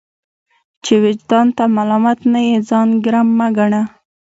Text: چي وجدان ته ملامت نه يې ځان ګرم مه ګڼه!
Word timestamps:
چي 0.83 0.93
وجدان 1.03 1.47
ته 1.57 1.63
ملامت 1.75 2.19
نه 2.33 2.39
يې 2.47 2.57
ځان 2.69 2.89
ګرم 3.05 3.27
مه 3.37 3.47
ګڼه! 3.57 3.81